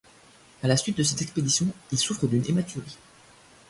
À 0.63 0.67
la 0.67 0.77
suite 0.77 0.97
de 0.97 1.03
cette 1.03 1.21
expédition, 1.21 1.67
il 1.91 1.97
souffre 1.99 2.25
d'une 2.25 2.43
hématurie. 2.49 2.97